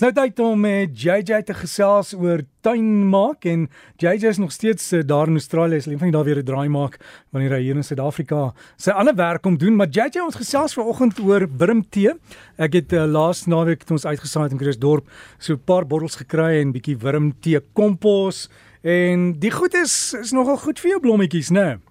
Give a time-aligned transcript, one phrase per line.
[0.00, 3.66] Dis nou tyd om met JJ te gesels oor tuin maak en
[4.00, 5.76] JJ is nog steeds eh, daar in Australië.
[5.76, 6.96] Hy sal eendag daar weer 'n draai maak
[7.32, 9.76] wanneer hy hier in Suid-Afrika sy ander werk kom doen.
[9.76, 12.14] Maar JJ ons gesels vanoggend oor wurmtee.
[12.56, 15.04] Ek het uh, laas naweek toe ons uitgesaai het in Kruisdorp
[15.38, 18.48] so 'n paar bottels gekry en bietjie wurmtee kompos
[18.80, 21.76] en die goed is is nogal goed vir jou blommetjies, né?
[21.76, 21.89] Nee?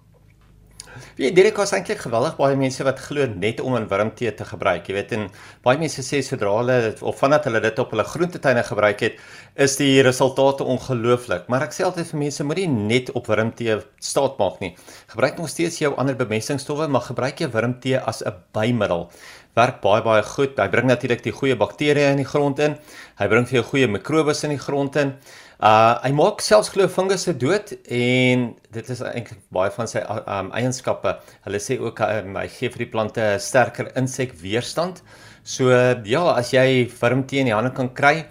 [1.16, 4.86] Wie Derek was eintlik geweldig baie mense wat glo net om in wurmtee te gebruik.
[4.88, 5.26] Jy weet en
[5.66, 9.18] baie mense sê sodra hulle of vandat hulle dit op hulle groentetuine gebruik het,
[9.54, 11.48] is die resultate ongelooflik.
[11.52, 14.72] Maar ek sê altyd vir mense moenie net op wurmtee staat maak nie.
[15.12, 19.10] Gebruik nog steeds jou ander bemestingsstowwe, maar gebruik jy wurmtee as 'n bymiddel.
[19.58, 20.58] Werk baie baie goed.
[20.58, 22.76] Hy bring natuurlik die goeie bakterieë in die grond in.
[23.18, 25.16] Hy bring vir jou goeie mikrobes in die grond in.
[25.60, 30.46] Uh hy maak selfs glo fungusse dood en dit is eintlik baie van sy um,
[30.56, 31.12] eienskappe.
[31.44, 35.02] Hulle sê ook um, hy gee vir die plante sterker insekweerstand.
[35.44, 38.22] So ja, as jy wurmtee in die hande kan kry,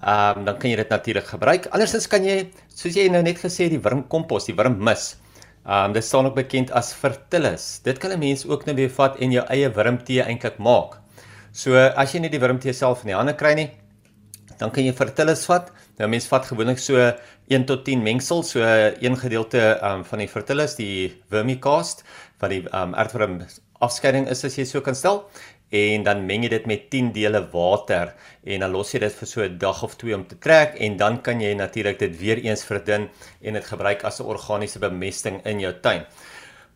[0.00, 1.68] um dan kan jy dit natuurlik gebruik.
[1.68, 2.38] Andersins kan jy
[2.72, 5.18] soos jy nou net gesê die wurmkompos, die wurmmis.
[5.68, 7.82] Um dit staan ook bekend as fertilis.
[7.84, 10.96] Dit kan 'n mens ook nou weer vat en jou eie wurmtee eintlik maak.
[11.52, 13.70] So as jy nie die wurmtee self in die hande kry nie,
[14.58, 15.70] dan kan jy fertilis vat.
[16.00, 16.96] Nou mens vat gewoonlik so
[17.52, 22.06] 1 tot 10 mengsel, so 1 gedeelte um, van die fertilis, die vermicast
[22.40, 23.42] van die um, aardworm
[23.84, 25.26] afskeiding is as jy so kan stel
[25.76, 28.14] en dan meng jy dit met 10 dele water
[28.48, 30.96] en dan los jy dit vir so 'n dag of twee om te trek en
[30.96, 33.08] dan kan jy natuurlik dit weer eens verdun
[33.42, 36.04] en dit gebruik as 'n organiese bemesting in jou tuin.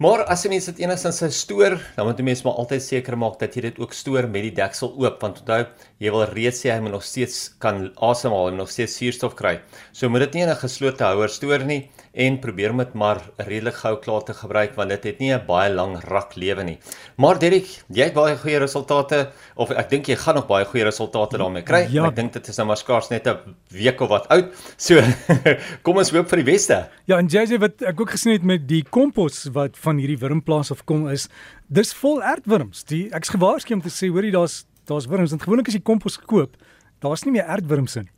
[0.02, 3.14] Maar as jy mens dit enigstens sou stoor, dan moet jy mens maar altyd seker
[3.14, 5.60] maak dat jy dit ook stoor met die deksel oop want onthou,
[6.02, 9.60] jy wil reeds sê hy moet nog steeds kan asemhaal en nog steeds suurstof kry.
[9.94, 11.84] So moet dit nie in 'n geslote houer stoor nie
[12.14, 15.46] en probeer om dit maar redelik gou klaar te gebruik want dit het nie 'n
[15.46, 16.78] baie lang rak lewe nie.
[17.16, 20.84] Maar Derek, jy het baie goeie resultate of ek dink jy gaan nog baie goeie
[20.84, 21.88] resultate daarmee kry.
[21.90, 22.06] Ja.
[22.06, 23.38] Ek dink dit is nou maar skaars net 'n
[23.70, 24.54] week of wat oud.
[24.76, 25.00] So
[25.82, 26.88] kom ons hoop vir die beste.
[27.06, 30.70] Ja, en JJ wat ek ook gesien het met die kompos wat van hierdie wurmplaas
[30.70, 31.28] af kom is,
[31.68, 32.84] dis vol aardwurms.
[32.84, 36.18] Die ek's gewaarsku om te sê hoorie daar's daar's wurms en gewoonlik as jy kompos
[36.18, 36.56] koop,
[37.00, 38.08] daar's nie meer aardwurms in.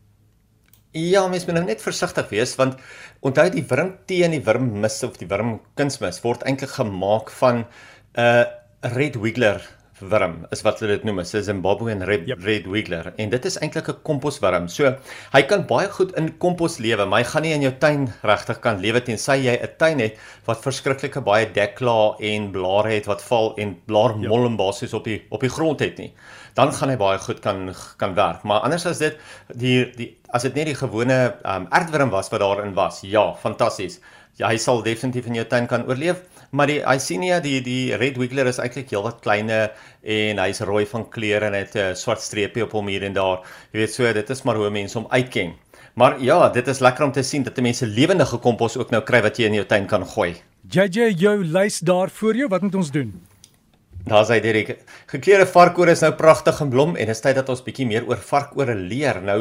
[0.96, 2.78] Ja, mens moet nou net versigtig wees want
[3.20, 8.44] onthou die wurmtee en die wurmmis of die wurmkunsmis word eintlik gemaak van 'n uh,
[8.96, 9.60] red wiggler
[10.00, 12.42] wurm is wat hulle dit noem, 'n Zimbabwean red, yep.
[12.44, 14.68] red wiggler en dit is eintlik 'n komposwurm.
[14.68, 14.96] So
[15.32, 18.60] hy kan baie goed in kompos lewe, maar hy gaan nie in jou tuin regtig
[18.60, 23.22] kan lewe tensy jy 'n tuin het wat verskriklike baie dekla en blare het wat
[23.22, 24.58] val en blaarmol yep.
[24.58, 26.12] basies op die op die grond het nie.
[26.54, 28.42] Dan gaan hy baie goed kan kan werk.
[28.44, 29.16] Maar anders as dit
[29.54, 34.00] die die as dit net die gewone um, aardwurm was wat daarin was, ja, fantasties.
[34.36, 36.19] Ja, hy sal definitief in jou tuin kan oorleef.
[36.52, 39.70] Maar die Icenia die die red wiggler is eintlik heelwat kleiner
[40.04, 43.41] en hy's rooi van kleur en het 'n swart streepie op hom hier en daar.
[43.72, 45.54] Jy weet so, dit is maar hoe mense hom uitken.
[45.94, 49.22] Maar ja, dit is lekker om te sien dat mense lewendige kompos ook nou kry
[49.22, 50.36] wat jy in jou tuin kan gooi.
[50.69, 53.14] JJ jou lys daar voor jou, wat moet ons doen?
[54.06, 54.69] Daar's hy Derek.
[55.11, 58.05] Gekleurde varkore is nou pragtig en blom en dit is tyd dat ons bietjie meer
[58.06, 59.19] oor varkore leer.
[59.19, 59.41] Nou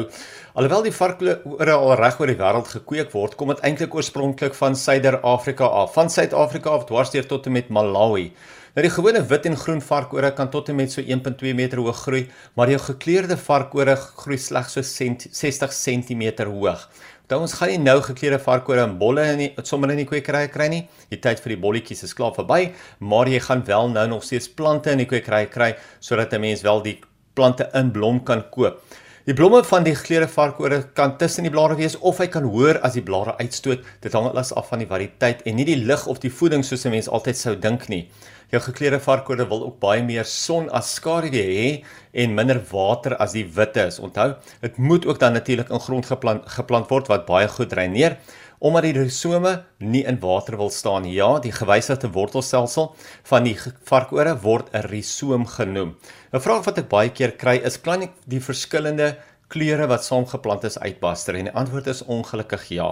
[0.58, 4.74] alhoewel die varkore al reg oor die wêreld gekweek word, kom dit eintlik oorspronklik van
[4.74, 8.32] Suider-Afrika af, van Suid-Afrika af dwarsteer tot en met Malawi.
[8.74, 12.02] Nou die gewone wit en groen varkore kan tot en met so 1.2 meter hoog
[12.02, 12.26] groei,
[12.58, 16.82] maar jou gekleurde varkore groei slegs so 60 cm hoog.
[17.26, 20.44] Dan ons gaan nie nou geklede varkore en bolle in die sommer in die kwekery
[20.46, 20.84] kry nie.
[21.10, 22.70] Die tyd vir die bolletjies is klaar verby,
[23.02, 26.62] maar jy gaan wel nou nog steeds plante in die kwekery kry sodat 'n mens
[26.62, 27.00] wel die
[27.34, 28.78] plante in blom kan koop.
[29.26, 32.78] Die blomme van die geklede varkore kan tussen die blare wees of hy kan hoor
[32.86, 33.82] as die blare uitstoot.
[34.00, 36.86] Dit hang alles af van die variëteit en nie die lig of die voeding soos
[36.86, 38.08] 'n mens altyd sou dink nie.
[38.54, 41.70] Jou geklede varkode wil ook baie meer son as skaduwee hê
[42.22, 43.98] en minder water as die witte is.
[43.98, 48.20] Onthou, dit moet ook dan natuurlik in grond geplant geplant word wat baie goed dreineer
[48.58, 49.50] omdat die risome
[49.84, 51.16] nie in water wil staan nie.
[51.18, 52.94] Ja, die gewysigde wortelstelsel
[53.28, 55.96] van die varkore word 'n risoom genoem.
[56.32, 59.16] 'n Vraag wat ek baie keer kry is: "Kan ek die verskillende
[59.52, 62.88] kleure wat saamgeplant is uitbaster en die antwoord is ongelukkig ja.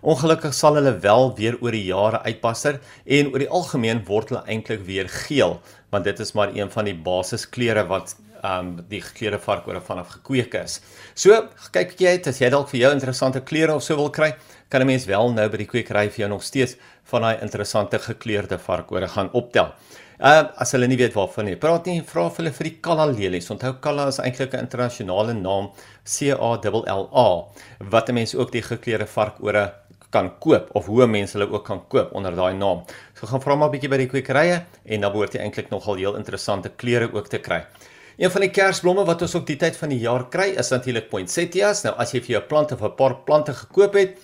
[0.00, 4.44] Ongelukkig sal hulle wel weer oor die jare uitbaster en oor die algemeen word hulle
[4.48, 5.58] eintlik weer geel
[5.92, 10.54] want dit is maar een van die basiskleure wat um die gekleurde varkore vanaf gekweek
[10.54, 10.80] is.
[11.14, 14.34] So, kyk jy het as jy dalk vir jou interessante kleure of so wil kry,
[14.68, 17.98] kan 'n mens wel nou by die kwekery vir jou nog steeds van daai interessante
[17.98, 19.72] gekleurde varkore gaan optel.
[20.20, 21.56] Uh as hulle nie weet waarvan nie.
[21.56, 23.50] Praat nie, vra vir hulle vir die kalla lelies.
[23.50, 25.70] Onthou kalla is eintlik 'n internasionale naam,
[26.04, 27.44] C A L L A,
[27.78, 29.72] wat mense ook die gekleurde varkore
[30.10, 32.84] kan koop of hoe mense hulle ook kan koop onder daai naam.
[33.14, 35.96] So gaan vra maar 'n bietjie by die kwekerye en dan behoort jy eintlik nogal
[35.96, 37.64] heel interessante kleure ook te kry.
[38.18, 41.04] Een van die kersblomme wat ons op die tyd van die jaar kry, is natuurlik
[41.06, 41.84] poinsettias.
[41.84, 44.16] Nou as jy vir jou plant of 'n paar plante gekoop het,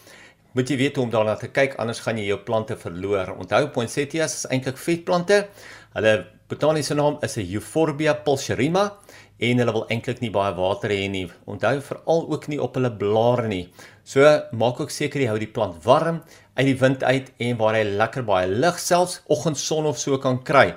[0.53, 3.37] moet jy weet hoe om daarna te kyk anders gaan jy jou plante verloor.
[3.39, 5.47] Onthou poinsettias is eintlik vetplante.
[5.95, 8.99] Hulle botaniese naam is 'n Euphorbia pulcherrima
[9.39, 11.31] en hulle wil eintlik nie baie water hê nie.
[11.47, 13.69] Onthou veral ook nie op hulle blare nie.
[14.03, 16.23] So maak ook seker jy hou die plant warm
[16.57, 20.43] uit die wind uit en waar hy lekker baie lig selfs oggendson of so kan
[20.43, 20.75] kry.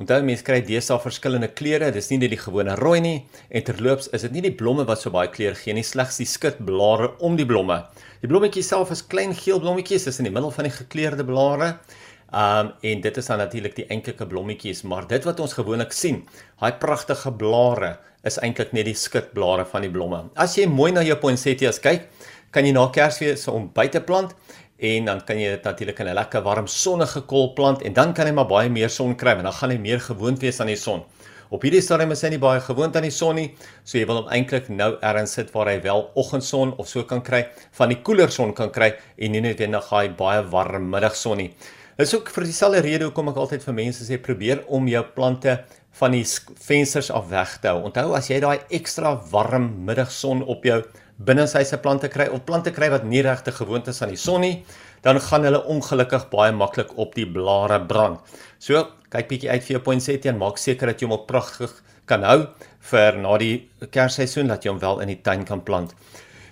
[0.00, 3.16] Onthou mense kry deesdae verskillende kleure, dis nie net die gewone rooi nie
[3.52, 6.28] en terloops is dit nie die blomme wat so baie kleur gee nie, slegs die
[6.28, 7.82] skitblare om die blomme.
[8.22, 11.74] Die blommetjies self is klein geel blommetjies, dis in die middel van die gekleurde blare.
[12.32, 16.22] Um en dit is dan natuurlik die enkelike blommetjies, maar dit wat ons gewoonlik sien,
[16.56, 20.24] daai pragtige blare is eintlik net die skitblare van die blomme.
[20.40, 22.08] As jy mooi na jou poinsettias kyk,
[22.52, 24.32] kan jy na Kersfees om buite plant
[24.82, 28.12] en dan kan jy dit natuurlik in 'n lekker warm sonnige kol plant en dan
[28.14, 30.66] kan hy maar baie meer son kry en dan gaan hy meer gewoond wees aan
[30.66, 31.02] die son.
[31.50, 34.22] Op hierdie stadium is hy nie baie gewoond aan die son nie, so jy wil
[34.22, 37.98] hom eintlik nou ergens sit waar hy wel oggendson of so kan kry, van die
[38.02, 41.50] koeler son kan kry en nie net wanneer hy baie warm middagson nie.
[41.98, 45.02] Dit is ook vir dieselfde rede hoekom ek altyd vir mense sê probeer om jou
[45.14, 45.58] plante
[46.00, 46.24] van die
[46.64, 47.82] vensters af weg te hou.
[47.88, 50.80] Onthou as jy daai ekstra warm middagson op jou
[51.22, 54.20] binne sy se plante kry of plante kry wat nie regtig gewoond is aan die
[54.20, 54.64] son nie,
[55.04, 58.20] dan gaan hulle ongelukkig baie maklik op die blare brand.
[58.62, 61.74] So, kyk bietjie uit vir jou poinsettia en maak seker dat jy hom op pragtig
[62.10, 62.38] kan hou
[62.90, 63.54] vir na die
[63.94, 65.94] kersseisoen dat jy hom wel in die tuin kan plant.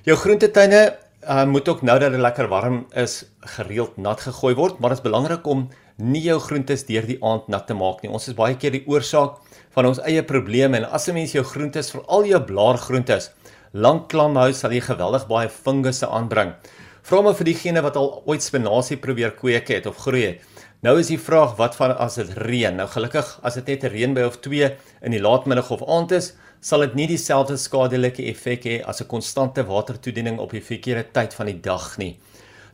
[0.06, 3.24] Jou groentetuine uh, moet ook nou dat dit lekker warm is,
[3.56, 5.68] gereeld nat gegooi word, maar dit is belangrik om
[6.00, 8.10] nie jou groentes deur die aand nat te maak nie.
[8.10, 9.38] Ons is baie keer die oorsaak
[9.74, 13.30] van ons eie probleme en as 'n mens jou groentes, veral jou blaargroentes,
[13.72, 16.54] lank klam hou sal jy geweldig baie fungusse aanbring.
[17.02, 20.40] Vra maar vir diegene wat al ooit spinasie probeer kweek het of groei het.
[20.82, 22.76] Nou is die vraag wat van as dit reën?
[22.76, 26.32] Nou gelukkig as dit net 'n reënbuie of 2 in die laatmiddag of aand is,
[26.60, 31.34] sal dit nie dieselfde skadelike effek hê as 'n konstante watertoediening op die verkeerde tyd
[31.34, 32.18] van die dag nie.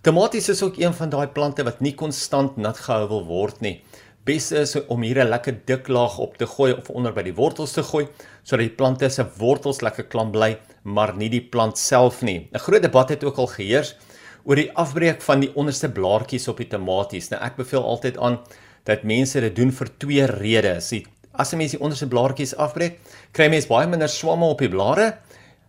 [0.07, 3.81] Tomaties is ook een van daai plante wat nie konstant nat gehou wil word nie
[4.27, 7.35] beste is om hier 'n lekker dik laag op te gooi of onder by die
[7.35, 8.07] wortels te gooi
[8.43, 12.49] sodat die plante se wortels lekker klam bly, maar nie die plant self nie.
[12.53, 13.97] 'n Groot debat het ook al geheers
[14.45, 17.31] oor die afbreek van die onderste blaartjies op die tomaties.
[17.31, 18.39] Nou ek beveel altyd aan
[18.85, 20.93] dat mense dit doen vir twee redes.
[21.33, 22.99] As 'n mens die onderste blaartjies afbreek,
[23.33, 25.19] kry mens baie minder swamme op die blare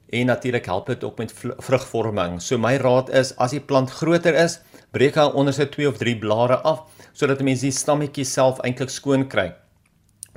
[0.09, 2.42] en natuurlik help dit ook met vrugvorming.
[2.42, 4.59] So my raad is as die plant groter is,
[4.95, 6.86] breek hy onderste 2 of 3 blare af
[7.18, 9.50] sodat mense die stammetjies self eintlik skoon kry.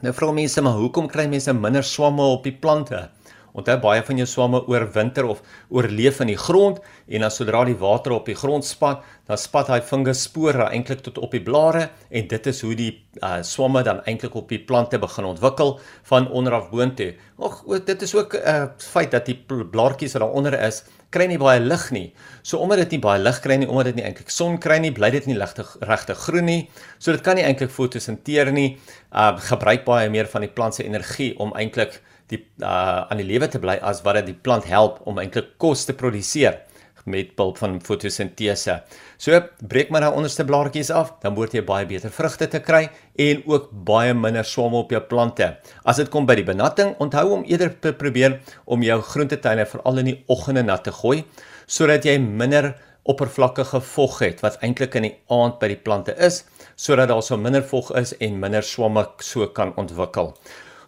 [0.01, 3.09] Nou vra mense maar hoekom kry mense minder swamme op die plante?
[3.53, 7.77] Onthou baie van jou swamme oorwinter of oorleef in die grond en dan sodra die
[7.79, 12.29] water op die grond spat, dan spat daai funguspore eintlik tot op die blare en
[12.31, 12.93] dit is hoe die
[13.23, 15.79] uh, swamme dan eintlik op die plante begin ontwikkel
[16.11, 17.15] van onder af boontoe.
[17.39, 19.39] Ag, dit is ook 'n uh, feit dat die
[19.71, 20.85] blaartjies wat daaronder is,
[21.15, 22.07] kry nie baie lig nie.
[22.43, 24.93] So omdat dit nie baie lig kry nie, omdat dit nie eintlik son kry nie,
[24.95, 26.61] bly dit nie regtig regtig groen nie.
[26.99, 28.79] So dit kan nie eintlik fotosinteer nie.
[29.11, 33.27] Uh gebruik baie meer van die plant se energie om eintlik die uh aan die
[33.27, 36.63] lewe te bly as wat dit die plant help om eintlik kos te produseer
[37.07, 38.81] met behulp van fotosintese.
[39.21, 39.39] So
[39.69, 42.87] breek maar daai onderste blaartjies af, dan behoort jy baie beter vrugte te kry
[43.21, 45.53] en ook baie minder swamme op jou plante.
[45.85, 50.03] As dit kom by die benatting, onthou om eerder te probeer om jou groentetuine veral
[50.05, 51.23] in die oggende nat te gooi
[51.71, 52.73] sodat jy minder
[53.09, 56.43] oppervlakkige vog het wat eintlik in die aand by die plante is
[56.81, 60.35] sodat daar so minder vog is en minder swamme so kan ontwikkel.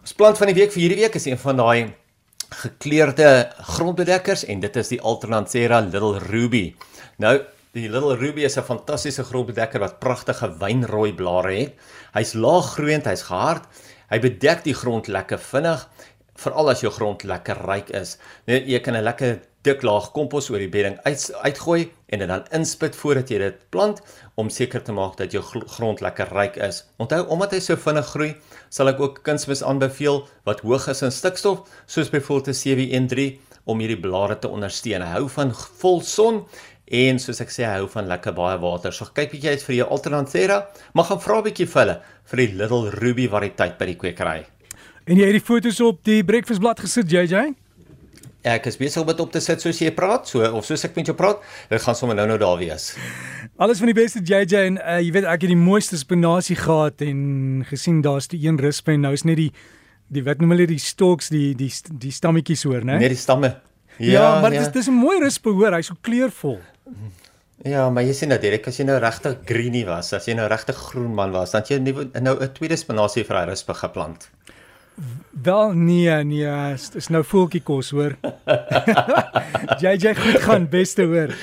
[0.03, 1.93] Ons plant van die week vir hierdie week is een van daai
[2.61, 6.75] gekleurde grondbedekkers en dit is die Alternatera Little Ruby.
[7.23, 7.37] Nou,
[7.73, 11.73] die Little Ruby is 'n fantastiese grondbedekker wat pragtige wynrooi blare het.
[12.13, 13.63] Hy's laaggroeiend, hy's gehard.
[14.09, 15.87] Hy bedek die grond lekker vinnig,
[16.35, 18.17] veral as jou grond lekker ryk is.
[18.47, 22.29] Net jy kan 'n lekker dik laag kompos oor die bedding uit, uitgooi en dit
[22.29, 24.01] dan inspit voordat jy dit plant
[24.37, 26.83] om seker te maak dat jou grond lekker ryk is.
[27.01, 28.33] Onthou omdat hy so vinnig groei,
[28.69, 33.79] sal ek ook kunsmis aanbeveel wat hoog is in stikstof, soos byvoorbeeld 'n 713 om
[33.79, 35.01] hierdie blare te ondersteun.
[35.01, 36.45] Hy hou van vol son
[36.85, 38.91] en soos ek sê, hy hou van lekker baie water.
[38.91, 42.53] So kyk bietjie uit vir jou Alternatera, maar gaan vra bietjie vir hulle vir die
[42.53, 44.45] Little Ruby variëteit by die kwekery.
[45.05, 47.62] En jy het die foto's op die breakfastblad gesit, JJ?
[48.43, 50.97] Ek is besig om dit op te sit soos jy praat, so of soos ek
[50.99, 52.89] met jou praat, dit gaan sommer nou-nou daar wees.
[53.55, 57.01] Alles van die beste JJ en uh, jy weet ek het die mooiste spinasie gehad
[57.05, 59.51] en gesien daar's die een rispe en nou is net die
[60.13, 61.71] die wat noem hulle die stalks die die
[62.03, 62.99] die stammetjies hoor, né?
[62.99, 63.55] Nee, die stamme.
[63.97, 64.59] Ja, ja maar ja.
[64.59, 66.59] dis dis 'n mooi rispe hoor, hy's so kleurvol.
[67.63, 70.47] Ja, maar jy sien nou Derek, as jy nou regtig greeny was, as jy nou
[70.51, 74.27] regtig groen man was, dan jy nou 'n tweede spinasie vir hy rispe geplant.
[75.43, 78.15] Wel nee, nee, is, is nou voeltjie kos hoor.
[79.81, 81.33] JJ goed gaan, beste hoor.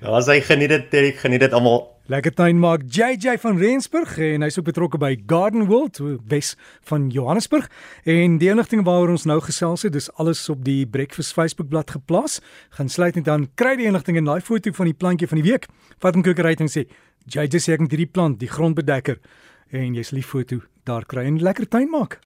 [0.00, 1.82] Daar's hy geniet dit, ek geniet dit almal.
[2.06, 5.98] Lekker tuin maak JJ van Rensburg en hy's ook betrokke by Garden World
[6.30, 6.52] Wes
[6.86, 7.66] van Johannesburg
[8.06, 11.96] en die enigting waaroor ons nou gesels het dis alles op die Breakfast Facebook bladsy
[11.96, 12.38] geplaas
[12.78, 15.48] gaan sluit net dan kry die enigting en daai foto van die plantjie van die
[15.48, 15.66] week
[15.98, 16.86] wat hom kokeryt en sê
[17.26, 19.18] JJ sê ek moet hierdie plant die grond bedekker
[19.74, 22.20] en jy's lief foto daar kry en lekker tuin maak